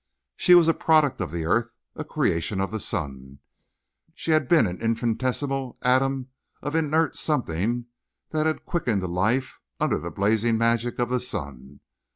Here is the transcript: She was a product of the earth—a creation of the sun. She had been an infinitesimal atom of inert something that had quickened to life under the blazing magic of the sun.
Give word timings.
She 0.35 0.55
was 0.55 0.67
a 0.67 0.73
product 0.73 1.21
of 1.21 1.29
the 1.29 1.45
earth—a 1.45 2.03
creation 2.05 2.59
of 2.59 2.71
the 2.71 2.79
sun. 2.79 3.37
She 4.15 4.31
had 4.31 4.47
been 4.47 4.65
an 4.65 4.81
infinitesimal 4.81 5.77
atom 5.83 6.29
of 6.59 6.73
inert 6.73 7.15
something 7.15 7.85
that 8.31 8.47
had 8.47 8.65
quickened 8.65 9.01
to 9.01 9.07
life 9.07 9.59
under 9.79 9.99
the 9.99 10.09
blazing 10.09 10.57
magic 10.57 10.97
of 10.97 11.09
the 11.09 11.19
sun. 11.19 11.81